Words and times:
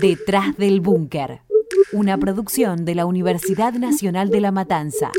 Detrás 0.00 0.56
del 0.56 0.80
Búnker, 0.80 1.40
una 1.92 2.16
producción 2.18 2.84
de 2.84 2.94
la 2.94 3.04
Universidad 3.04 3.72
Nacional 3.72 4.30
de 4.30 4.40
La 4.40 4.52
Matanza. 4.52 5.10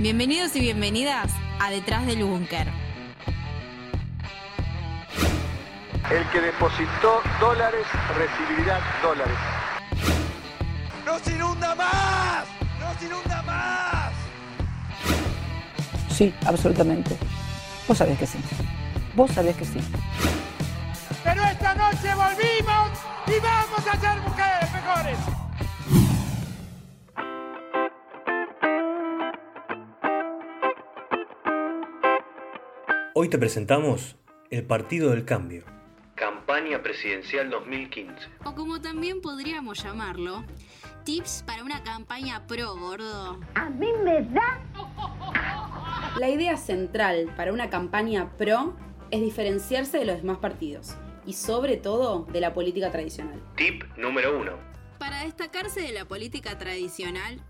Bienvenidos 0.00 0.56
y 0.56 0.60
bienvenidas 0.60 1.30
a 1.60 1.70
Detrás 1.70 2.06
del 2.06 2.24
Búnker. 2.24 2.66
El 6.10 6.28
que 6.32 6.40
depositó 6.40 7.20
dólares 7.38 7.86
recibirá 8.18 8.80
dólares. 9.00 9.38
¡Nos 11.06 11.24
inunda 11.28 11.72
más! 11.76 12.46
¡Nos 12.80 13.00
inunda 13.00 13.42
más! 13.44 14.12
Sí, 16.10 16.34
absolutamente. 16.44 17.16
Vos 17.86 17.96
sabés 17.96 18.18
que 18.18 18.26
sí. 18.26 18.38
Vos 19.16 19.30
sabés 19.30 19.56
que 19.56 19.64
sí. 19.64 19.78
Pero 21.22 21.40
esta 21.44 21.74
noche 21.76 22.12
volvimos 22.14 22.90
y 23.28 23.40
vamos 23.40 23.86
a 23.86 23.96
ser 24.00 24.20
mujeres 24.22 24.72
mejores. 24.72 25.18
Hoy 33.14 33.28
te 33.28 33.38
presentamos 33.38 34.16
el 34.50 34.64
Partido 34.64 35.10
del 35.10 35.24
Cambio. 35.24 35.62
Campaña 36.16 36.82
Presidencial 36.82 37.50
2015. 37.50 38.14
O 38.44 38.54
como 38.56 38.80
también 38.80 39.20
podríamos 39.20 39.80
llamarlo, 39.80 40.44
tips 41.04 41.44
para 41.46 41.62
una 41.62 41.84
campaña 41.84 42.48
pro, 42.48 42.74
gordo. 42.76 43.38
A 43.54 43.70
mí 43.70 43.92
me 44.04 44.22
da. 44.22 44.60
La 46.18 46.28
idea 46.28 46.56
central 46.56 47.32
para 47.36 47.52
una 47.52 47.70
campaña 47.70 48.36
pro 48.36 48.74
es 49.14 49.20
diferenciarse 49.20 49.98
de 49.98 50.04
los 50.04 50.16
demás 50.16 50.38
partidos 50.38 50.96
y 51.24 51.34
sobre 51.34 51.76
todo 51.76 52.26
de 52.32 52.40
la 52.40 52.52
política 52.52 52.90
tradicional. 52.90 53.40
Tip 53.56 53.84
número 53.96 54.38
1. 54.38 54.52
Para 54.98 55.24
destacarse 55.24 55.80
de 55.80 55.92
la 55.92 56.04
política 56.04 56.58
tradicional, 56.58 57.40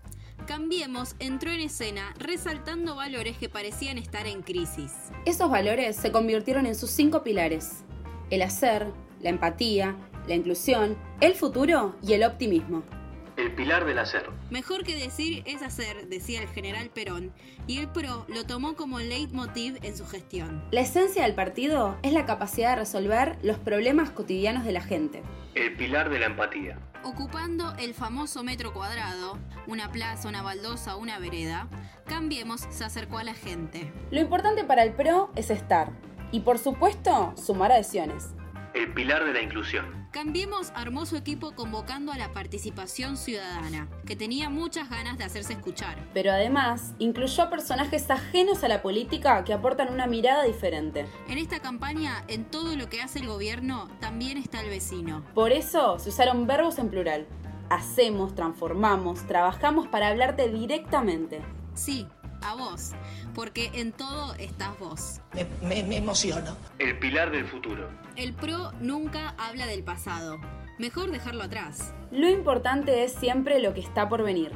Cambiemos 0.47 1.15
entró 1.17 1.49
en 1.49 1.61
escena 1.61 2.13
resaltando 2.19 2.95
valores 2.95 3.35
que 3.35 3.49
parecían 3.49 3.97
estar 3.97 4.27
en 4.27 4.43
crisis. 4.43 4.91
Esos 5.25 5.49
valores 5.49 5.95
se 5.95 6.11
convirtieron 6.11 6.67
en 6.67 6.75
sus 6.75 6.91
cinco 6.91 7.23
pilares. 7.23 7.83
El 8.29 8.43
hacer, 8.43 8.91
la 9.21 9.29
empatía, 9.31 9.95
la 10.27 10.35
inclusión, 10.35 10.97
el 11.19 11.33
futuro 11.33 11.95
y 12.03 12.13
el 12.13 12.23
optimismo. 12.23 12.83
El 13.37 13.51
pilar 13.53 13.85
del 13.85 13.99
hacer. 13.99 14.29
Mejor 14.49 14.83
que 14.83 14.95
decir 14.95 15.43
es 15.45 15.61
hacer, 15.61 16.07
decía 16.07 16.41
el 16.41 16.47
general 16.47 16.89
Perón, 16.89 17.33
y 17.67 17.79
el 17.79 17.89
PRO 17.89 18.25
lo 18.29 18.45
tomó 18.45 18.75
como 18.75 18.99
leitmotiv 18.99 19.77
en 19.83 19.97
su 19.97 20.05
gestión. 20.07 20.63
La 20.71 20.81
esencia 20.81 21.23
del 21.23 21.35
partido 21.35 21.97
es 22.01 22.13
la 22.13 22.25
capacidad 22.25 22.71
de 22.71 22.77
resolver 22.77 23.37
los 23.43 23.57
problemas 23.59 24.09
cotidianos 24.09 24.63
de 24.63 24.71
la 24.71 24.81
gente. 24.81 25.21
El 25.53 25.75
pilar 25.75 26.09
de 26.09 26.19
la 26.19 26.27
empatía. 26.27 26.79
Ocupando 27.03 27.75
el 27.77 27.93
famoso 27.93 28.43
metro 28.43 28.73
cuadrado, 28.73 29.37
una 29.67 29.91
plaza, 29.91 30.29
una 30.29 30.41
baldosa, 30.41 30.95
una 30.95 31.19
vereda, 31.19 31.67
Cambiemos 32.07 32.61
se 32.69 32.83
acercó 32.83 33.17
a 33.17 33.23
la 33.23 33.33
gente. 33.33 33.91
Lo 34.11 34.19
importante 34.19 34.63
para 34.63 34.83
el 34.83 34.93
PRO 34.93 35.31
es 35.35 35.49
estar 35.49 35.89
y 36.31 36.41
por 36.41 36.59
supuesto 36.59 37.33
sumar 37.35 37.71
adhesiones. 37.71 38.35
El 38.75 38.93
pilar 38.93 39.25
de 39.25 39.33
la 39.33 39.41
inclusión. 39.41 40.04
Cambiemos 40.15 40.71
armó 40.75 41.05
su 41.05 41.17
equipo 41.17 41.51
convocando 41.55 42.13
a 42.13 42.17
la 42.17 42.31
participación 42.31 43.17
ciudadana, 43.17 43.89
que 44.05 44.15
tenía 44.15 44.49
muchas 44.49 44.89
ganas 44.89 45.17
de 45.17 45.25
hacerse 45.25 45.51
escuchar. 45.51 45.97
Pero 46.13 46.31
además 46.31 46.93
incluyó 46.99 47.43
a 47.43 47.49
personajes 47.49 48.09
ajenos 48.09 48.63
a 48.63 48.69
la 48.69 48.81
política 48.81 49.43
que 49.43 49.51
aportan 49.51 49.91
una 49.91 50.07
mirada 50.07 50.43
diferente. 50.43 51.05
En 51.27 51.37
esta 51.37 51.59
campaña, 51.59 52.23
en 52.29 52.45
todo 52.45 52.77
lo 52.77 52.87
que 52.87 53.01
hace 53.01 53.19
el 53.19 53.27
gobierno, 53.27 53.89
también 53.99 54.37
está 54.37 54.61
el 54.61 54.69
vecino. 54.69 55.21
Por 55.33 55.51
eso 55.51 55.99
se 55.99 56.07
usaron 56.07 56.47
verbos 56.47 56.79
en 56.79 56.87
plural. 56.87 57.27
Hacemos, 57.69 58.35
transformamos, 58.35 59.27
trabajamos 59.27 59.89
para 59.89 60.07
hablarte 60.07 60.47
directamente. 60.47 61.41
Sí, 61.73 62.07
a 62.45 62.55
vos, 62.55 62.91
porque 63.33 63.71
en 63.73 63.91
todo 63.91 64.33
estás 64.35 64.77
vos. 64.79 65.21
Me, 65.33 65.45
me, 65.67 65.83
me 65.83 65.97
emociono. 65.97 66.55
El 66.79 66.97
pilar 66.99 67.31
del 67.31 67.45
futuro. 67.45 67.89
El 68.15 68.33
PRO 68.33 68.71
nunca 68.79 69.35
habla 69.37 69.65
del 69.65 69.83
pasado. 69.83 70.39
Mejor 70.77 71.11
dejarlo 71.11 71.43
atrás. 71.43 71.93
Lo 72.11 72.29
importante 72.29 73.03
es 73.03 73.13
siempre 73.13 73.59
lo 73.59 73.73
que 73.73 73.81
está 73.81 74.07
por 74.09 74.23
venir. 74.23 74.51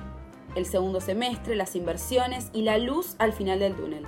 El 0.55 0.65
segundo 0.65 1.01
semestre, 1.01 1.55
las 1.55 1.75
inversiones 1.75 2.49
y 2.53 2.63
la 2.63 2.77
luz 2.77 3.15
al 3.19 3.33
final 3.33 3.59
del 3.59 3.75
túnel. 3.75 4.05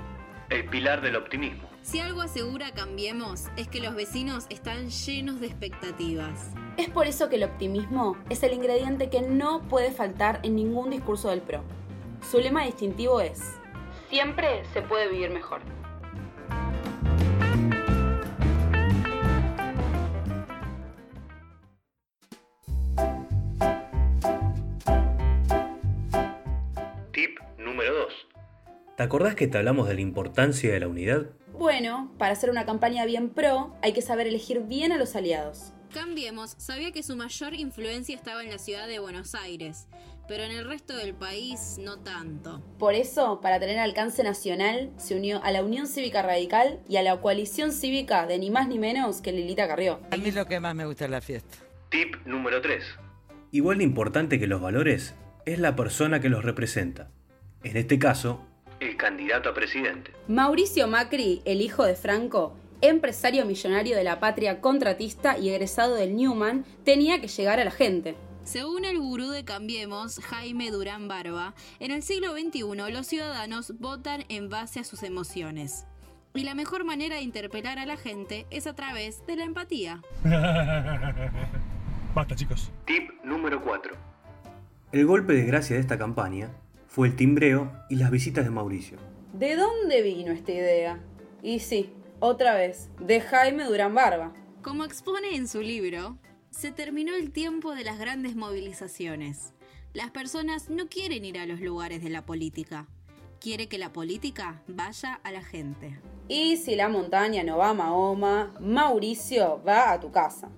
El 0.50 0.66
pilar 0.66 1.02
del 1.02 1.16
optimismo. 1.16 1.70
Si 1.82 2.00
algo 2.00 2.22
asegura 2.22 2.72
Cambiemos 2.72 3.46
es 3.58 3.68
que 3.68 3.80
los 3.80 3.96
vecinos 3.96 4.46
están 4.50 4.90
llenos 4.90 5.40
de 5.40 5.48
expectativas. 5.48 6.52
Es 6.78 6.90
por 6.90 7.08
eso 7.08 7.30
que 7.30 7.38
el 7.38 7.44
optimismo 7.44 8.18
es 8.30 8.44
el 8.44 8.54
ingrediente 8.54 9.10
que 9.10 9.22
no 9.22 9.62
puede 9.64 9.92
faltar 9.92 10.40
en 10.44 10.56
ningún 10.56 10.92
discurso 10.92 11.30
del 11.30 11.42
PRO. 11.42 11.64
Su 12.30 12.40
lema 12.40 12.66
distintivo 12.66 13.20
es 13.22 13.42
Siempre 14.12 14.66
se 14.74 14.82
puede 14.82 15.08
vivir 15.08 15.30
mejor. 15.30 15.62
Tip 27.14 27.40
número 27.58 27.96
2. 27.96 28.14
¿Te 28.98 29.04
acordás 29.04 29.36
que 29.36 29.48
te 29.48 29.58
hablamos 29.58 29.88
de 29.88 29.94
la 29.94 30.02
importancia 30.02 30.74
de 30.74 30.82
la 30.82 30.90
unidad? 30.90 31.28
Bueno, 31.54 32.12
para 32.18 32.34
hacer 32.34 32.50
una 32.50 32.66
campaña 32.66 33.06
bien 33.06 33.30
pro 33.30 33.74
hay 33.82 33.94
que 33.94 34.02
saber 34.02 34.28
elegir 34.28 34.64
bien 34.64 34.92
a 34.92 34.98
los 34.98 35.16
aliados. 35.16 35.72
Cambiemos 35.94 36.56
sabía 36.58 36.92
que 36.92 37.04
su 37.04 37.16
mayor 37.16 37.54
influencia 37.54 38.16
estaba 38.16 38.44
en 38.44 38.50
la 38.50 38.58
ciudad 38.58 38.88
de 38.88 39.00
Buenos 39.00 39.36
Aires, 39.36 39.88
pero 40.32 40.46
en 40.46 40.52
el 40.52 40.66
resto 40.66 40.96
del 40.96 41.14
país 41.14 41.76
no 41.78 42.00
tanto. 42.00 42.62
Por 42.80 42.94
eso, 42.94 43.42
para 43.42 43.60
tener 43.60 43.78
alcance 43.80 44.24
nacional, 44.24 44.90
se 44.96 45.14
unió 45.14 45.44
a 45.44 45.52
la 45.52 45.62
Unión 45.62 45.88
Cívica 45.88 46.22
Radical 46.22 46.80
y 46.88 46.96
a 46.96 47.04
la 47.04 47.20
coalición 47.20 47.74
cívica 47.74 48.26
de 48.28 48.40
ni 48.40 48.50
más 48.50 48.70
ni 48.70 48.80
menos 48.80 49.20
que 49.20 49.34
Lilita 49.34 49.68
Carrió. 49.68 50.00
A 50.10 50.16
mí 50.16 50.32
lo 50.32 50.46
que 50.46 50.62
más 50.62 50.74
me 50.74 50.86
gusta 50.86 51.04
es 51.04 51.12
la 51.12 51.20
fiesta. 51.20 51.58
Tip 51.90 52.16
número 52.26 52.62
3. 52.62 52.82
Igual 53.52 53.80
de 53.80 53.84
importante 53.84 54.40
que 54.40 54.48
los 54.48 54.62
valores 54.62 55.16
es 55.46 55.60
la 55.60 55.76
persona 55.76 56.22
que 56.22 56.30
los 56.30 56.46
representa. 56.46 57.12
En 57.66 57.76
este 57.76 58.00
caso, 58.00 58.42
El 58.80 58.96
candidato 58.96 59.50
a 59.50 59.54
presidente. 59.54 60.12
Mauricio 60.30 60.88
Macri, 60.88 61.42
el 61.44 61.60
hijo 61.60 61.84
de 61.84 61.96
Franco, 61.96 62.56
empresario 62.80 63.46
millonario 63.46 63.98
de 63.98 64.06
la 64.06 64.22
patria 64.22 64.62
contratista 64.62 65.38
y 65.38 65.50
egresado 65.50 65.96
del 65.96 66.16
Newman, 66.16 66.64
tenía 66.86 67.20
que 67.20 67.28
llegar 67.28 67.60
a 67.60 67.66
la 67.66 67.72
gente. 67.72 68.16
Según 68.44 68.86
el 68.86 69.00
gurú 69.00 69.30
de 69.30 69.46
Cambiemos, 69.46 70.20
Jaime 70.20 70.72
Durán 70.72 71.08
Barba, 71.08 71.54
en 71.80 71.92
el 71.92 72.02
siglo 72.02 72.34
XXI 72.34 72.92
los 72.92 73.06
ciudadanos 73.06 73.74
votan 73.80 74.26
en 74.30 74.50
base 74.50 74.80
a 74.80 74.84
sus 74.84 75.04
emociones. 75.04 75.86
Y 76.34 76.44
la 76.44 76.56
mejor 76.56 76.84
manera 76.84 77.18
de 77.18 77.22
interpelar 77.22 77.78
a 77.78 77.86
la 77.86 77.98
gente 77.98 78.48
es 78.50 78.66
a 78.66 78.74
través 78.74 79.26
de 79.28 79.36
la 79.36 79.44
empatía. 79.44 80.02
Basta, 82.16 82.36
chicos. 82.36 82.72
Tip 82.86 83.12
número 83.24 83.62
4. 83.62 83.96
el 84.92 85.06
golpe 85.06 85.34
de 85.34 85.46
gracia 85.46 85.76
de 85.76 85.82
esta 85.82 85.98
campaña 85.98 86.50
fue 86.88 87.08
el 87.08 87.16
timbreo 87.16 87.72
y 87.90 87.96
las 87.96 88.12
visitas 88.12 88.44
de 88.44 88.52
Mauricio. 88.52 88.98
¿De 89.34 89.56
dónde 89.56 90.02
vino 90.02 90.32
esta 90.32 90.52
idea? 90.52 91.00
Y 91.44 91.60
sí, 91.60 91.94
otra 92.20 92.56
vez, 92.56 92.90
de 93.00 93.22
Jaime 93.22 93.66
Durán 93.66 93.94
Barba. 93.94 94.34
Como 94.62 94.84
expone 94.84 95.36
en 95.36 95.48
su 95.48 95.62
libro, 95.62 96.18
se 96.52 96.72
terminó 96.72 97.16
el 97.16 97.32
tiempo 97.32 97.74
de 97.74 97.84
las 97.84 97.98
grandes 97.98 98.36
movilizaciones. 98.36 99.54
Las 99.94 100.12
personas 100.12 100.70
no 100.70 100.88
quieren 100.88 101.26
ir 101.26 101.40
a 101.40 101.46
los 101.46 101.60
lugares 101.62 102.04
de 102.04 102.10
la 102.10 102.26
política. 102.26 102.88
Quiere 103.40 103.68
que 103.68 103.78
la 103.78 103.92
política 103.92 104.62
vaya 104.68 105.20
a 105.24 105.32
la 105.32 105.42
gente. 105.44 106.00
Y 106.28 106.58
si 106.58 106.76
la 106.76 106.90
montaña 106.90 107.44
no 107.44 107.58
va 107.58 107.70
a 107.70 107.74
Mahoma, 107.74 108.54
Mauricio 108.60 109.62
va 109.66 109.92
a 109.94 110.00
tu 110.00 110.12
casa. 110.12 110.50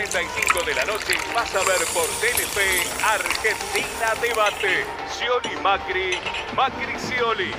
7.45 0.00 0.64
de 0.64 0.74
la 0.74 0.84
noche 0.86 1.12
vas 1.34 1.54
a 1.54 1.58
ver 1.58 1.86
por 1.92 2.06
TNP 2.20 2.58
Argentina 3.04 4.14
Debate. 4.22 4.84
Scioli 5.10 5.60
Macri, 5.62 6.12
Macri 6.56 6.98
Scioli. 6.98 7.50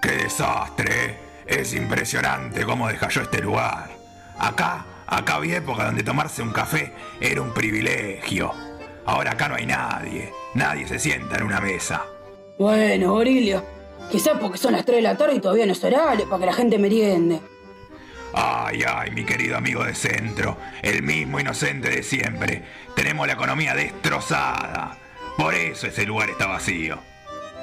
¡Qué 0.00 0.10
desastre! 0.10 1.18
Es 1.44 1.74
impresionante 1.74 2.64
cómo 2.64 2.86
descayó 2.86 3.22
este 3.22 3.40
lugar. 3.40 3.90
Acá, 4.38 4.86
acá 5.08 5.34
había 5.34 5.56
época 5.56 5.86
donde 5.86 6.04
tomarse 6.04 6.40
un 6.40 6.52
café 6.52 6.92
era 7.20 7.42
un 7.42 7.52
privilegio. 7.52 8.52
Ahora 9.06 9.32
acá 9.32 9.48
no 9.48 9.56
hay 9.56 9.66
nadie. 9.66 10.32
Nadie 10.54 10.86
se 10.86 11.00
sienta 11.00 11.36
en 11.36 11.42
una 11.42 11.60
mesa. 11.60 12.04
Bueno, 12.58 13.10
Aurelio, 13.10 13.64
quizás 14.08 14.38
porque 14.40 14.58
son 14.58 14.74
las 14.74 14.84
3 14.84 14.98
de 14.98 15.02
la 15.02 15.16
tarde 15.16 15.34
y 15.34 15.40
todavía 15.40 15.66
no 15.66 15.72
es 15.72 15.82
horario 15.82 16.28
para 16.28 16.38
que 16.38 16.46
la 16.46 16.52
gente 16.52 16.78
meriende. 16.78 17.40
Ay, 18.36 18.82
ay, 18.86 19.10
mi 19.12 19.24
querido 19.24 19.56
amigo 19.56 19.84
de 19.84 19.94
centro, 19.94 20.58
el 20.82 21.02
mismo 21.02 21.38
inocente 21.38 21.88
de 21.88 22.02
siempre. 22.02 22.64
Tenemos 22.96 23.26
la 23.26 23.34
economía 23.34 23.74
destrozada. 23.74 24.96
Por 25.36 25.54
eso 25.54 25.86
ese 25.86 26.04
lugar 26.04 26.30
está 26.30 26.46
vacío. 26.46 26.98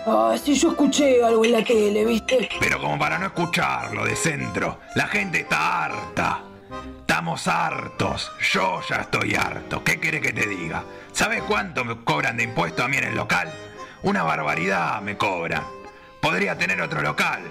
Ah, 0.06 0.35
sí, 0.41 0.56
yo 0.56 0.71
escuché 0.71 1.23
algo 1.23 1.45
en 1.45 1.51
la 1.51 1.63
tele, 1.63 2.06
¿viste? 2.06 2.50
Pero 2.59 2.79
como 2.79 2.97
para 2.97 3.19
no 3.19 3.27
escucharlo 3.27 4.06
de 4.06 4.15
centro, 4.15 4.79
la 4.95 5.07
gente 5.07 5.41
está 5.41 5.85
harta. 5.85 6.44
Estamos 7.01 7.47
hartos. 7.47 8.31
Yo 8.51 8.81
ya 8.89 8.97
estoy 8.97 9.35
harto. 9.35 9.83
¿Qué 9.83 10.00
quiere 10.00 10.21
que 10.21 10.33
te 10.33 10.47
diga? 10.47 10.83
¿Sabes 11.12 11.44
cuánto 11.44 11.83
me 11.83 12.03
cobran 12.03 12.38
de 12.38 12.44
impuesto 12.44 12.83
a 12.83 12.88
mí 12.88 12.97
en 12.97 13.03
el 13.03 13.15
local? 13.15 13.51
Una 14.03 14.23
barbaridad 14.23 15.01
me 15.01 15.18
cobran. 15.18 15.63
Podría 16.21 16.57
tener 16.57 16.81
otro 16.81 17.01
local, 17.01 17.41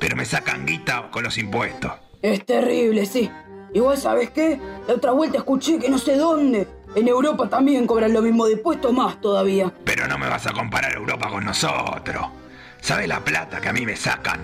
pero 0.00 0.16
me 0.16 0.24
sacan 0.24 0.64
guita 0.64 1.08
con 1.10 1.24
los 1.24 1.36
impuestos. 1.36 2.01
Es 2.22 2.46
terrible, 2.46 3.04
sí. 3.04 3.28
Igual, 3.74 3.98
¿sabes 3.98 4.30
qué? 4.30 4.60
La 4.86 4.94
otra 4.94 5.12
vuelta 5.12 5.38
escuché 5.38 5.78
que 5.78 5.90
no 5.90 5.98
sé 5.98 6.16
dónde. 6.16 6.68
En 6.94 7.08
Europa 7.08 7.48
también 7.48 7.86
cobran 7.86 8.12
lo 8.12 8.22
mismo 8.22 8.46
de 8.46 8.52
impuestos 8.52 8.92
más 8.92 9.20
todavía. 9.20 9.72
Pero 9.84 10.06
no 10.06 10.18
me 10.18 10.28
vas 10.28 10.46
a 10.46 10.52
comparar 10.52 10.94
Europa 10.94 11.28
con 11.28 11.44
nosotros. 11.44 12.26
¿Sabes 12.80 13.08
la 13.08 13.20
plata 13.20 13.60
que 13.60 13.68
a 13.68 13.72
mí 13.72 13.84
me 13.84 13.96
sacan? 13.96 14.40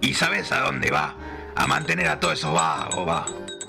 ¿Y 0.00 0.14
sabes 0.14 0.50
a 0.50 0.60
dónde 0.60 0.90
va? 0.90 1.14
A 1.54 1.66
mantener 1.66 2.08
a 2.08 2.18
todos 2.18 2.38
esos 2.38 2.52
vagos, 2.52 3.06
va. 3.06 3.26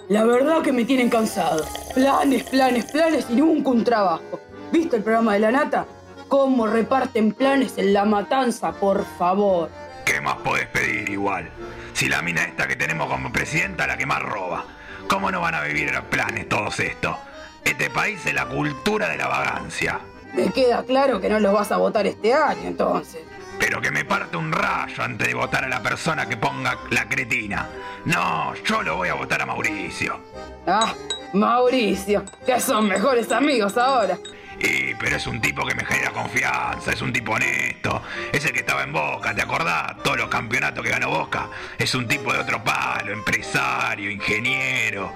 La 0.09 0.23
verdad 0.23 0.61
que 0.61 0.71
me 0.71 0.85
tienen 0.85 1.09
cansado. 1.09 1.65
Planes, 1.93 2.43
planes, 2.43 2.85
planes 2.91 3.27
y 3.29 3.35
nunca 3.35 3.69
un 3.69 3.83
trabajo. 3.83 4.39
¿Viste 4.71 4.97
el 4.97 5.03
programa 5.03 5.33
de 5.33 5.39
la 5.39 5.51
nata? 5.51 5.85
¿Cómo 6.27 6.67
reparten 6.67 7.33
planes 7.33 7.77
en 7.77 7.93
la 7.93 8.05
matanza, 8.05 8.71
por 8.71 9.05
favor? 9.17 9.69
¿Qué 10.05 10.21
más 10.21 10.35
podés 10.35 10.67
pedir 10.67 11.09
igual? 11.09 11.49
Si 11.93 12.07
la 12.07 12.21
mina 12.21 12.43
esta 12.43 12.67
que 12.67 12.75
tenemos 12.75 13.09
como 13.09 13.33
presidenta 13.33 13.87
la 13.87 13.97
que 13.97 14.05
más 14.05 14.21
roba. 14.21 14.63
¿Cómo 15.09 15.31
no 15.31 15.41
van 15.41 15.55
a 15.55 15.61
vivir 15.61 15.91
los 15.91 16.03
planes 16.05 16.47
todos 16.47 16.79
estos? 16.79 17.15
Este 17.63 17.89
país 17.89 18.23
es 18.25 18.33
la 18.33 18.45
cultura 18.45 19.09
de 19.09 19.17
la 19.17 19.27
vagancia. 19.27 19.99
Me 20.33 20.51
queda 20.51 20.83
claro 20.83 21.19
que 21.19 21.29
no 21.29 21.39
los 21.39 21.53
vas 21.53 21.71
a 21.71 21.77
votar 21.77 22.05
este 22.05 22.33
año 22.33 22.67
entonces. 22.67 23.23
Pero 23.59 23.81
que 23.81 23.89
me 23.89 24.05
parte 24.05 24.37
un 24.37 24.51
rayo 24.51 25.01
antes 25.01 25.27
de 25.27 25.33
votar 25.33 25.63
a 25.63 25.69
la 25.69 25.81
persona 25.81 26.27
que 26.27 26.37
ponga 26.37 26.77
la 26.91 27.09
cretina. 27.09 27.69
No, 28.05 28.53
yo 28.63 28.83
lo 28.83 28.97
voy 28.97 29.09
a 29.09 29.15
votar 29.15 29.41
a 29.41 29.45
Mauricio. 29.45 30.19
Ah, 30.67 30.93
Mauricio, 31.33 32.23
que 32.45 32.59
son 32.59 32.87
mejores 32.87 33.31
amigos 33.31 33.77
ahora. 33.77 34.19
Y, 34.59 34.93
pero 34.95 35.17
es 35.17 35.27
un 35.27 35.41
tipo 35.41 35.65
que 35.65 35.75
me 35.75 35.85
genera 35.85 36.11
confianza, 36.11 36.93
es 36.93 37.01
un 37.01 37.11
tipo 37.11 37.33
honesto, 37.33 38.01
es 38.31 38.45
el 38.45 38.53
que 38.53 38.59
estaba 38.59 38.83
en 38.83 38.93
Boca, 38.93 39.35
¿te 39.35 39.41
acordás? 39.41 40.01
Todos 40.03 40.17
los 40.17 40.29
campeonatos 40.29 40.83
que 40.83 40.91
ganó 40.91 41.09
Boca. 41.09 41.49
Es 41.77 41.93
un 41.93 42.07
tipo 42.07 42.31
de 42.31 42.39
otro 42.39 42.63
palo, 42.63 43.11
empresario, 43.11 44.09
ingeniero, 44.09 45.11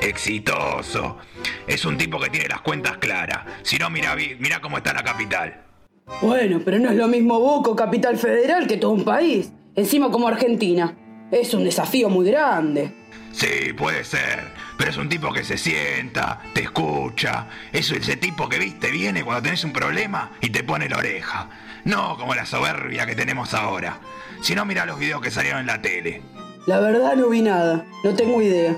exitoso. 0.00 1.18
Es 1.66 1.84
un 1.84 1.96
tipo 1.96 2.18
que 2.18 2.30
tiene 2.30 2.48
las 2.48 2.60
cuentas 2.60 2.98
claras. 2.98 3.44
Si 3.62 3.78
no, 3.78 3.90
mira, 3.90 4.14
mira 4.38 4.60
cómo 4.60 4.78
está 4.78 4.92
la 4.92 5.02
capital. 5.02 5.62
Bueno, 6.20 6.60
pero 6.64 6.78
no 6.78 6.90
es 6.90 6.96
lo 6.96 7.08
mismo 7.08 7.38
Boca 7.38 7.84
Capital 7.84 8.18
Federal 8.18 8.66
que 8.66 8.76
todo 8.76 8.90
un 8.90 9.04
país. 9.04 9.52
Encima 9.74 10.10
como 10.10 10.28
Argentina. 10.28 10.96
Es 11.30 11.54
un 11.54 11.64
desafío 11.64 12.10
muy 12.10 12.28
grande. 12.28 12.99
Sí, 13.32 13.72
puede 13.72 14.04
ser. 14.04 14.52
Pero 14.76 14.90
es 14.90 14.96
un 14.96 15.08
tipo 15.08 15.32
que 15.32 15.44
se 15.44 15.56
sienta, 15.56 16.40
te 16.52 16.62
escucha. 16.62 17.46
Es 17.72 17.90
ese 17.90 18.16
tipo 18.16 18.48
que 18.48 18.58
viste, 18.58 18.90
viene 18.90 19.24
cuando 19.24 19.42
tenés 19.42 19.64
un 19.64 19.72
problema 19.72 20.32
y 20.40 20.50
te 20.50 20.64
pone 20.64 20.88
la 20.88 20.98
oreja. 20.98 21.48
No 21.84 22.16
como 22.16 22.34
la 22.34 22.46
soberbia 22.46 23.06
que 23.06 23.14
tenemos 23.14 23.54
ahora. 23.54 23.98
Si 24.42 24.54
no, 24.54 24.64
mira 24.64 24.84
los 24.86 24.98
videos 24.98 25.20
que 25.20 25.30
salieron 25.30 25.60
en 25.60 25.66
la 25.66 25.80
tele. 25.80 26.22
La 26.66 26.80
verdad 26.80 27.14
no 27.16 27.28
vi 27.28 27.42
nada. 27.42 27.84
No 28.04 28.14
tengo 28.14 28.42
idea. 28.42 28.76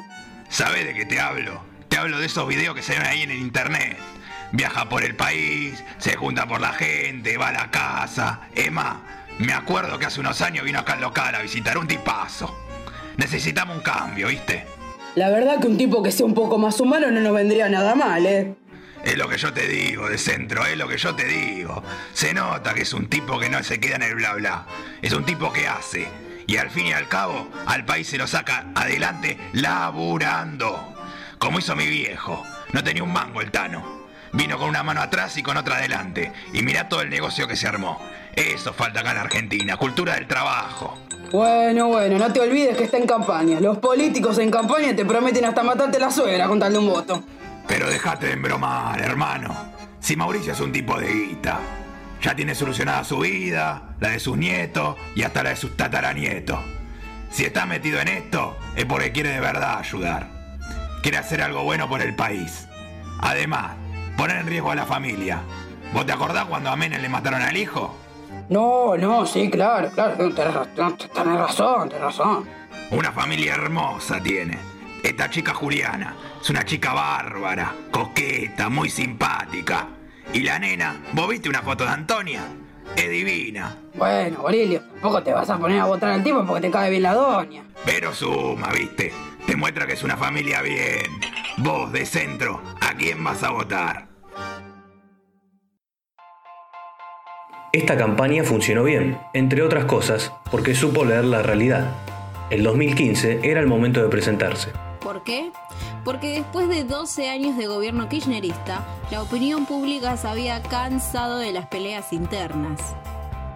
¿Sabes 0.49 0.85
de 0.85 0.95
qué 0.95 1.07
te 1.07 1.19
hablo? 1.19 1.63
Te 1.89 1.97
hablo 1.99 2.19
de 2.19 2.27
esos 2.27 2.47
videos 2.47 2.75
que 2.75 2.83
salieron 2.83 3.09
ahí 3.09 3.23
en 3.23 3.31
el 3.31 3.39
internet. 3.39 3.97
Viaja 4.53 4.89
por 4.89 5.03
el 5.03 5.17
país, 5.17 5.83
se 5.99 6.15
junta 6.17 6.47
por 6.47 6.61
la 6.61 6.73
gente, 6.75 7.39
va 7.39 7.49
a 7.49 7.53
la 7.53 7.71
casa. 7.71 8.41
Emma, 8.55 9.01
me 9.39 9.55
acuerdo 9.55 9.99
que 9.99 10.07
hace 10.07 10.21
unos 10.21 10.43
años 10.43 10.65
vino 10.65 10.79
acá 10.79 10.93
al 10.93 11.01
local 11.01 11.35
a 11.35 11.43
visitar 11.43 11.79
un 11.79 11.89
tipazo. 11.89 12.55
Necesitamos 13.17 13.77
un 13.77 13.83
cambio, 13.83 14.29
¿viste? 14.29 14.65
La 15.15 15.29
verdad 15.29 15.61
que 15.61 15.67
un 15.67 15.77
tipo 15.77 16.03
que 16.03 16.11
sea 16.11 16.25
un 16.25 16.35
poco 16.35 16.59
más 16.59 16.81
humano 16.81 17.11
no 17.11 17.21
nos 17.21 17.35
vendría 17.35 17.69
nada 17.69 17.95
mal, 17.95 18.25
¿eh? 18.25 18.55
Es 19.05 19.19
lo 19.19 19.29
que 19.29 19.37
yo 19.37 19.53
te 19.53 19.67
digo, 19.67 20.09
de 20.09 20.17
centro, 20.17 20.65
es 20.65 20.77
lo 20.77 20.87
que 20.89 20.97
yo 20.97 21.15
te 21.15 21.25
digo. 21.25 21.83
Se 22.13 22.33
nota 22.33 22.73
que 22.73 22.83
es 22.83 22.93
un 22.93 23.09
tipo 23.09 23.39
que 23.39 23.51
no 23.51 23.63
se 23.63 23.81
queda 23.81 23.97
en 23.97 24.03
el 24.03 24.15
bla 24.15 24.35
bla. 24.35 24.67
Es 25.03 25.13
un 25.13 25.25
tipo 25.25 25.53
que 25.53 25.67
hace. 25.67 26.09
Y 26.47 26.57
al 26.57 26.71
fin 26.71 26.87
y 26.87 26.93
al 26.93 27.09
cabo, 27.09 27.49
al 27.67 27.85
país 27.85 28.07
se 28.07 28.19
lo 28.19 28.27
saca 28.27 28.67
adelante 28.75 29.39
laburando. 29.53 30.95
Como 31.39 31.59
hizo 31.59 31.75
mi 31.75 31.89
viejo. 31.89 32.45
No 32.73 32.85
tenía 32.85 33.03
un 33.03 33.13
mango 33.13 33.41
el 33.41 33.51
Tano. 33.51 34.03
Vino 34.33 34.57
con 34.57 34.69
una 34.69 34.83
mano 34.83 35.03
atrás 35.03 35.37
y 35.37 35.43
con 35.43 35.57
otra 35.57 35.77
adelante. 35.77 36.33
Y 36.53 36.63
mira 36.63 36.89
todo 36.89 37.03
el 37.03 37.11
negocio 37.11 37.49
que 37.49 37.57
se 37.57 37.67
armó. 37.67 38.01
Eso 38.35 38.73
falta 38.73 39.01
acá 39.01 39.11
en 39.11 39.19
Argentina, 39.19 39.77
cultura 39.77 40.15
del 40.15 40.27
trabajo. 40.27 40.97
Bueno, 41.33 41.89
bueno, 41.89 42.19
no 42.19 42.31
te 42.31 42.41
olvides 42.41 42.77
que 42.77 42.85
está 42.85 42.99
en 42.99 43.07
campaña. 43.07 43.59
Los 43.59 43.79
políticos 43.79 44.37
en 44.37 44.51
campaña 44.51 44.95
te 44.95 45.07
prometen 45.07 45.47
hasta 45.47 45.63
matarte 45.63 45.99
la 45.99 46.11
suegra 46.11 46.47
con 46.47 46.61
tal 46.61 46.75
de 46.75 46.79
un 46.79 46.89
voto. 46.89 47.25
Pero 47.67 47.89
déjate 47.89 48.27
de 48.27 48.33
embromar, 48.35 49.01
hermano. 49.01 49.57
Si 49.99 50.15
Mauricio 50.15 50.53
es 50.53 50.61
un 50.61 50.73
tipo 50.73 51.01
de 51.01 51.11
guita, 51.11 51.59
ya 52.21 52.37
tiene 52.37 52.55
solucionada 52.55 53.03
su 53.03 53.21
vida, 53.21 53.95
la 53.99 54.11
de 54.11 54.21
sus 54.21 54.37
nietos 54.37 54.97
y 55.15 55.23
hasta 55.23 55.43
la 55.43 55.51
de 55.51 55.57
sus 55.57 55.75
tataranietos. 55.75 56.59
Si 57.31 57.47
está 57.47 57.65
metido 57.65 57.99
en 58.01 58.09
esto, 58.09 58.55
es 58.77 58.85
porque 58.85 59.13
quiere 59.13 59.31
de 59.31 59.41
verdad 59.41 59.79
ayudar. 59.79 60.29
Quiere 61.03 61.17
hacer 61.17 61.41
algo 61.41 61.63
bueno 61.63 61.89
por 61.89 62.03
el 62.03 62.15
país. 62.15 62.69
Además, 63.21 63.73
poner 64.19 64.37
en 64.37 64.49
riesgo 64.49 64.71
a 64.71 64.75
la 64.75 64.85
familia. 64.85 65.41
¿Vos 65.95 66.05
te 66.05 66.13
acordás 66.13 66.45
cuando 66.45 66.69
a 66.69 66.77
Menem 66.77 67.01
le 67.01 67.09
mataron 67.09 67.41
al 67.41 67.57
hijo? 67.57 68.02
No, 68.53 68.99
no, 68.99 69.25
sí, 69.25 69.49
claro, 69.49 69.91
claro, 69.95 70.15
tenés, 70.15 70.53
razón, 70.53 71.89
tenés 71.89 72.03
razón. 72.03 72.47
Una 72.91 73.11
familia 73.11 73.55
hermosa 73.55 74.23
tiene. 74.23 74.59
Esta 75.03 75.31
chica 75.31 75.55
Juliana 75.55 76.15
es 76.39 76.51
una 76.51 76.63
chica 76.63 76.93
bárbara, 76.93 77.75
coqueta, 77.91 78.69
muy 78.69 78.91
simpática. 78.91 79.89
Y 80.35 80.41
la 80.43 80.59
nena, 80.59 81.01
¿vos 81.15 81.31
viste 81.31 81.49
una 81.49 81.63
foto 81.63 81.85
de 81.85 81.93
Antonia? 81.93 82.43
Es 82.95 83.09
divina. 83.09 83.75
Bueno, 83.95 84.41
Aurelio, 84.41 84.83
tampoco 84.83 85.23
te 85.23 85.33
vas 85.33 85.49
a 85.49 85.57
poner 85.57 85.81
a 85.81 85.87
votar 85.87 86.11
al 86.11 86.23
tipo 86.23 86.45
porque 86.45 86.61
te 86.61 86.71
cae 86.71 86.91
bien 86.91 87.05
la 87.05 87.15
doña. 87.15 87.65
Pero 87.87 88.13
suma, 88.13 88.71
viste. 88.71 89.15
Te 89.47 89.57
muestra 89.57 89.87
que 89.87 89.95
es 89.95 90.03
una 90.03 90.19
familia 90.19 90.61
bien. 90.61 91.07
Vos, 91.57 91.91
de 91.91 92.05
centro, 92.05 92.61
¿a 92.83 92.93
quién 92.99 93.25
vas 93.25 93.43
a 93.45 93.51
votar? 93.51 94.12
Esta 97.75 97.97
campaña 97.97 98.45
funcionó 98.45 98.85
bien, 98.85 99.17
entre 99.33 99.63
otras 99.63 99.87
cosas, 99.87 100.31
porque 100.51 100.75
supo 100.75 101.07
leer 101.07 101.25
la 101.25 101.43
realidad. 101.43 101.91
El 102.51 102.65
2015 102.65 103.41
era 103.43 103.61
el 103.61 103.67
momento 103.67 104.03
de 104.03 104.11
presentarse. 104.11 104.73
¿Por 105.01 105.23
qué? 105.25 105.53
Porque 106.05 106.35
después 106.35 106.69
de 106.69 106.85
12 106.85 107.31
años 107.31 107.57
de 107.57 107.67
gobierno 107.67 108.11
kirchnerista, 108.11 108.85
la 109.11 109.23
opinión 109.23 109.65
pública 109.65 110.19
se 110.19 110.29
había 110.29 110.63
cansado 110.63 111.39
de 111.39 111.53
las 111.53 111.67
peleas 111.69 112.13
internas. 112.13 112.95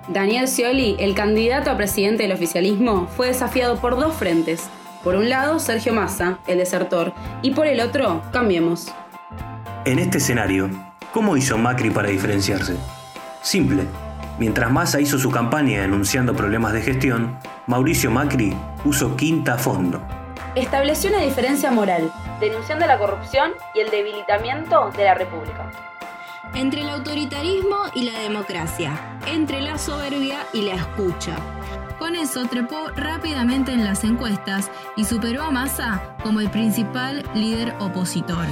Daniel 0.08 0.48
Scioli, 0.48 0.96
el 0.98 1.14
candidato 1.14 1.70
a 1.70 1.76
presidente 1.76 2.22
del 2.22 2.32
oficialismo, 2.32 3.08
fue 3.16 3.26
desafiado 3.26 3.76
por 3.82 3.96
dos 3.96 4.14
frentes. 4.14 4.70
Por 5.04 5.14
un 5.16 5.28
lado, 5.28 5.58
Sergio 5.58 5.92
Massa, 5.92 6.38
el 6.46 6.56
desertor, 6.56 7.12
y 7.42 7.50
por 7.50 7.66
el 7.66 7.80
otro, 7.80 8.22
Cambiemos. 8.32 8.90
En 9.84 9.98
este 9.98 10.16
escenario, 10.16 10.70
¿cómo 11.12 11.36
hizo 11.36 11.58
Macri 11.58 11.90
para 11.90 12.08
diferenciarse? 12.08 12.76
Simple, 13.42 13.84
Mientras 14.38 14.70
Massa 14.70 15.00
hizo 15.00 15.18
su 15.18 15.30
campaña 15.30 15.80
denunciando 15.80 16.36
problemas 16.36 16.74
de 16.74 16.82
gestión, 16.82 17.38
Mauricio 17.66 18.10
Macri 18.10 18.54
puso 18.84 19.16
quinta 19.16 19.54
a 19.54 19.58
fondo. 19.58 20.02
Estableció 20.54 21.10
una 21.10 21.22
diferencia 21.22 21.70
moral, 21.70 22.12
denunciando 22.38 22.86
la 22.86 22.98
corrupción 22.98 23.52
y 23.74 23.80
el 23.80 23.90
debilitamiento 23.90 24.90
de 24.96 25.04
la 25.04 25.14
República. 25.14 25.70
Entre 26.54 26.82
el 26.82 26.90
autoritarismo 26.90 27.76
y 27.94 28.04
la 28.04 28.20
democracia, 28.20 29.18
entre 29.26 29.62
la 29.62 29.78
soberbia 29.78 30.38
y 30.52 30.62
la 30.62 30.74
escucha. 30.74 31.36
Con 31.98 32.14
eso 32.14 32.44
trepó 32.46 32.88
rápidamente 32.94 33.72
en 33.72 33.84
las 33.84 34.04
encuestas 34.04 34.70
y 34.96 35.04
superó 35.04 35.44
a 35.44 35.50
Massa 35.50 36.14
como 36.22 36.40
el 36.40 36.50
principal 36.50 37.24
líder 37.34 37.74
opositor. 37.80 38.46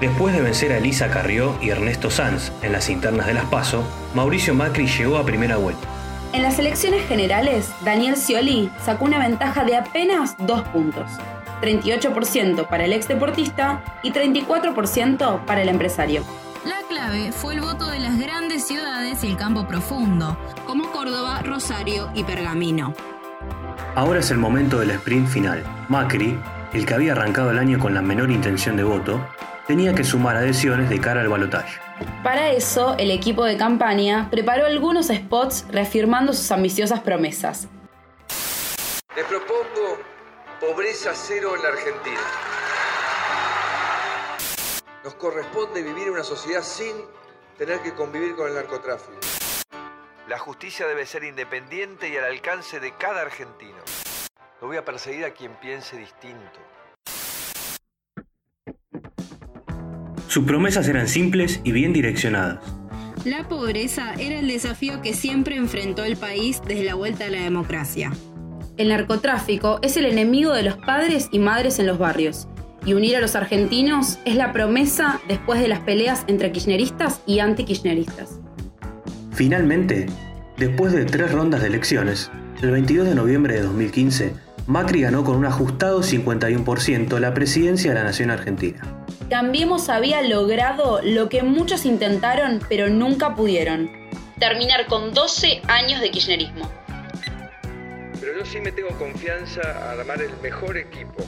Después 0.00 0.34
de 0.34 0.40
vencer 0.40 0.72
a 0.72 0.78
Elisa 0.78 1.10
Carrió 1.10 1.58
y 1.60 1.68
Ernesto 1.68 2.10
Sanz 2.10 2.52
en 2.62 2.72
las 2.72 2.88
internas 2.88 3.26
de 3.26 3.34
las 3.34 3.44
PASO, 3.44 3.84
Mauricio 4.14 4.54
Macri 4.54 4.86
llegó 4.86 5.18
a 5.18 5.26
primera 5.26 5.58
vuelta. 5.58 5.86
En 6.32 6.42
las 6.42 6.58
elecciones 6.58 7.06
generales, 7.06 7.70
Daniel 7.84 8.16
Scioli 8.16 8.70
sacó 8.82 9.04
una 9.04 9.18
ventaja 9.18 9.62
de 9.64 9.76
apenas 9.76 10.36
dos 10.38 10.62
puntos. 10.68 11.10
38% 11.60 12.66
para 12.68 12.86
el 12.86 12.94
ex 12.94 13.08
deportista 13.08 13.82
y 14.02 14.10
34% 14.12 15.44
para 15.44 15.60
el 15.60 15.68
empresario. 15.68 16.24
La 16.64 16.78
clave 16.88 17.30
fue 17.32 17.54
el 17.54 17.60
voto 17.60 17.90
de 17.90 17.98
las 17.98 18.18
grandes 18.18 18.66
ciudades 18.66 19.22
y 19.22 19.26
el 19.26 19.36
campo 19.36 19.68
profundo, 19.68 20.38
como 20.66 20.90
Córdoba, 20.92 21.42
Rosario 21.42 22.10
y 22.14 22.24
Pergamino. 22.24 22.94
Ahora 23.94 24.20
es 24.20 24.30
el 24.30 24.38
momento 24.38 24.78
del 24.78 24.92
sprint 24.92 25.28
final. 25.28 25.62
Macri, 25.88 26.38
el 26.72 26.86
que 26.86 26.94
había 26.94 27.12
arrancado 27.12 27.50
el 27.50 27.58
año 27.58 27.78
con 27.78 27.92
la 27.92 28.00
menor 28.00 28.30
intención 28.30 28.76
de 28.76 28.84
voto, 28.84 29.20
tenía 29.70 29.94
que 29.94 30.02
sumar 30.02 30.34
adhesiones 30.34 30.90
de 30.90 31.00
cara 31.00 31.20
al 31.20 31.28
balotaje. 31.28 31.78
Para 32.24 32.50
eso, 32.50 32.96
el 32.98 33.12
equipo 33.12 33.44
de 33.44 33.56
campaña 33.56 34.26
preparó 34.28 34.66
algunos 34.66 35.06
spots 35.06 35.64
reafirmando 35.70 36.32
sus 36.32 36.50
ambiciosas 36.50 36.98
promesas. 36.98 37.68
Les 39.14 39.24
propongo 39.26 39.96
pobreza 40.60 41.12
cero 41.14 41.54
en 41.54 41.62
la 41.62 41.68
Argentina. 41.68 42.20
Nos 45.04 45.14
corresponde 45.14 45.84
vivir 45.84 46.08
en 46.08 46.14
una 46.14 46.24
sociedad 46.24 46.64
sin 46.64 46.96
tener 47.56 47.78
que 47.78 47.94
convivir 47.94 48.34
con 48.34 48.48
el 48.48 48.54
narcotráfico. 48.56 49.20
La 50.26 50.38
justicia 50.38 50.88
debe 50.88 51.06
ser 51.06 51.22
independiente 51.22 52.08
y 52.08 52.16
al 52.16 52.24
alcance 52.24 52.80
de 52.80 52.96
cada 52.96 53.20
argentino. 53.20 53.78
No 54.60 54.66
voy 54.66 54.78
a 54.78 54.84
perseguir 54.84 55.24
a 55.26 55.30
quien 55.30 55.54
piense 55.60 55.96
distinto. 55.96 56.58
Sus 60.30 60.44
promesas 60.44 60.86
eran 60.86 61.08
simples 61.08 61.60
y 61.64 61.72
bien 61.72 61.92
direccionadas. 61.92 62.60
La 63.24 63.48
pobreza 63.48 64.14
era 64.14 64.38
el 64.38 64.46
desafío 64.46 65.02
que 65.02 65.12
siempre 65.12 65.56
enfrentó 65.56 66.04
el 66.04 66.16
país 66.16 66.62
desde 66.64 66.84
la 66.84 66.94
vuelta 66.94 67.26
a 67.26 67.30
la 67.30 67.40
democracia. 67.40 68.12
El 68.76 68.90
narcotráfico 68.90 69.80
es 69.82 69.96
el 69.96 70.06
enemigo 70.06 70.52
de 70.52 70.62
los 70.62 70.76
padres 70.76 71.28
y 71.32 71.40
madres 71.40 71.80
en 71.80 71.88
los 71.88 71.98
barrios. 71.98 72.46
Y 72.86 72.94
unir 72.94 73.16
a 73.16 73.20
los 73.20 73.34
argentinos 73.34 74.20
es 74.24 74.36
la 74.36 74.52
promesa 74.52 75.20
después 75.26 75.60
de 75.60 75.66
las 75.66 75.80
peleas 75.80 76.22
entre 76.28 76.52
kirchneristas 76.52 77.22
y 77.26 77.40
anti-kirchneristas. 77.40 78.38
Finalmente, 79.32 80.06
después 80.58 80.92
de 80.92 81.06
tres 81.06 81.32
rondas 81.32 81.62
de 81.62 81.66
elecciones, 81.66 82.30
el 82.62 82.70
22 82.70 83.08
de 83.08 83.16
noviembre 83.16 83.54
de 83.54 83.62
2015, 83.62 84.32
Macri 84.66 85.02
ganó 85.02 85.24
con 85.24 85.36
un 85.36 85.46
ajustado 85.46 86.02
51% 86.02 87.18
la 87.18 87.34
presidencia 87.34 87.90
de 87.90 87.98
la 87.98 88.04
Nación 88.04 88.30
Argentina. 88.30 88.80
Cambiemos 89.28 89.88
había 89.88 90.22
logrado 90.22 91.00
lo 91.02 91.28
que 91.28 91.42
muchos 91.42 91.86
intentaron 91.86 92.60
pero 92.68 92.88
nunca 92.88 93.34
pudieron. 93.34 93.90
Terminar 94.38 94.86
con 94.86 95.12
12 95.12 95.62
años 95.68 96.00
de 96.00 96.10
kirchnerismo. 96.10 96.68
Pero 98.20 98.38
yo 98.38 98.44
sí 98.44 98.60
me 98.60 98.72
tengo 98.72 98.90
confianza 98.98 99.60
a 99.62 99.92
armar 99.92 100.20
el 100.20 100.30
mejor 100.42 100.76
equipo 100.76 101.24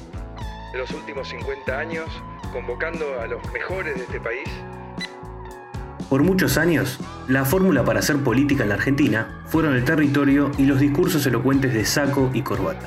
de 0.73 0.79
los 0.79 0.91
últimos 0.93 1.29
50 1.29 1.79
años, 1.79 2.07
convocando 2.53 3.21
a 3.21 3.27
los 3.27 3.41
mejores 3.53 3.95
de 3.97 4.03
este 4.05 4.21
país. 4.21 4.49
Por 6.09 6.23
muchos 6.23 6.59
años, 6.59 6.99
la 7.29 7.45
fórmula 7.45 7.85
para 7.85 8.01
hacer 8.01 8.19
política 8.19 8.65
en 8.65 8.71
la 8.71 8.75
Argentina 8.75 9.43
fueron 9.47 9.75
el 9.75 9.85
territorio 9.85 10.51
y 10.59 10.65
los 10.65 10.81
discursos 10.81 11.25
elocuentes 11.27 11.73
de 11.73 11.85
saco 11.85 12.31
y 12.35 12.43
corbata. 12.43 12.87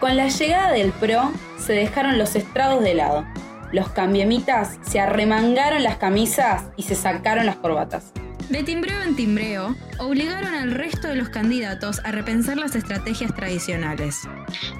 Con 0.00 0.16
la 0.16 0.28
llegada 0.28 0.72
del 0.72 0.92
PRO 0.92 1.30
se 1.58 1.74
dejaron 1.74 2.16
los 2.16 2.34
estrados 2.34 2.82
de 2.82 2.94
lado. 2.94 3.26
Los 3.70 3.90
cambiemitas 3.90 4.78
se 4.80 4.98
arremangaron 4.98 5.82
las 5.82 5.98
camisas 5.98 6.64
y 6.78 6.84
se 6.84 6.94
sacaron 6.94 7.44
las 7.44 7.56
corbatas. 7.56 8.14
De 8.48 8.62
timbreo 8.62 9.02
en 9.02 9.14
timbreo, 9.14 9.76
obligaron 9.98 10.54
al 10.54 10.70
resto 10.70 11.06
de 11.06 11.16
los 11.16 11.28
candidatos 11.28 12.00
a 12.02 12.12
repensar 12.12 12.56
las 12.56 12.74
estrategias 12.74 13.34
tradicionales. 13.34 14.26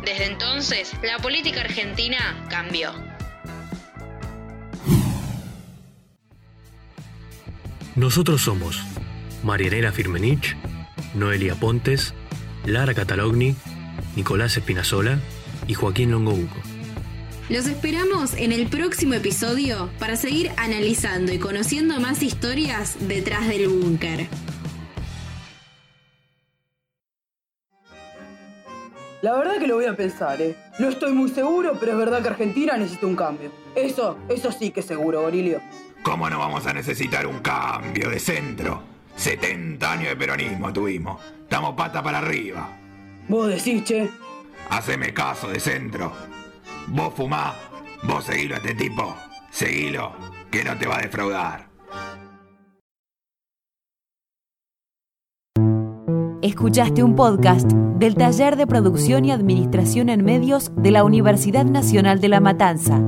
Desde 0.07 0.25
entonces, 0.25 0.91
la 1.03 1.19
política 1.19 1.61
argentina 1.61 2.47
cambió. 2.49 2.91
Nosotros 7.95 8.41
somos 8.41 8.83
Marianela 9.45 9.93
Firmenich, 9.93 10.57
Noelia 11.15 11.55
Pontes, 11.57 12.15
Lara 12.65 12.95
Catalogni, 12.95 13.55
Nicolás 14.17 14.57
Espinazola 14.57 15.19
y 15.67 15.75
Joaquín 15.75 16.11
Longobuco. 16.11 16.57
Los 17.49 17.67
esperamos 17.67 18.35
en 18.35 18.52
el 18.52 18.69
próximo 18.69 19.14
episodio 19.14 19.90
para 19.99 20.14
seguir 20.17 20.52
analizando 20.57 21.33
y 21.33 21.38
conociendo 21.38 21.99
más 22.00 22.23
historias 22.23 22.97
detrás 23.09 23.49
del 23.49 23.69
búnker. 23.69 24.29
La 29.23 29.37
verdad 29.37 29.59
que 29.59 29.67
lo 29.67 29.75
voy 29.75 29.85
a 29.85 29.97
pensar, 29.97 30.40
¿eh? 30.40 30.57
No 30.79 30.88
estoy 30.88 31.12
muy 31.12 31.29
seguro, 31.29 31.76
pero 31.79 31.93
es 31.93 31.99
verdad 31.99 32.23
que 32.23 32.29
Argentina 32.29 32.76
necesita 32.76 33.07
un 33.07 33.17
cambio. 33.17 33.52
Eso, 33.75 34.17
eso 34.29 34.50
sí 34.50 34.71
que 34.71 34.81
es 34.81 34.87
seguro, 34.87 35.23
Gorilio. 35.23 35.61
¿Cómo 36.02 36.31
no 36.31 36.38
vamos 36.38 36.67
a 36.67 36.73
necesitar 36.73 37.26
un 37.26 37.40
cambio 37.40 38.09
de 38.09 38.19
centro? 38.19 38.83
70 39.17 39.93
años 39.93 40.09
de 40.09 40.17
peronismo 40.17 40.73
tuvimos. 40.73 41.21
Estamos 41.43 41.75
pata 41.75 42.02
para 42.02 42.19
arriba. 42.19 42.80
Vos 43.31 43.47
decís, 43.47 43.85
che. 43.85 44.11
Haceme 44.71 45.15
caso 45.15 45.47
de 45.47 45.61
centro. 45.61 46.13
Vos 46.89 47.15
fumá, 47.15 47.55
vos 48.03 48.25
seguilo 48.25 48.57
a 48.57 48.59
este 48.59 48.75
tipo. 48.75 49.15
Seguilo, 49.53 50.13
que 50.51 50.65
no 50.65 50.77
te 50.77 50.89
va 50.89 50.99
a 50.99 51.03
defraudar. 51.03 51.71
Escuchaste 56.43 57.05
un 57.05 57.15
podcast 57.15 57.71
del 57.71 58.17
Taller 58.17 58.57
de 58.57 58.67
Producción 58.67 59.25
y 59.25 59.31
Administración 59.31 60.09
en 60.09 60.25
Medios 60.25 60.73
de 60.75 60.91
la 60.91 61.05
Universidad 61.05 61.67
Nacional 61.67 62.21
de 62.21 62.29
La 62.29 62.41
Matanza. 62.41 63.01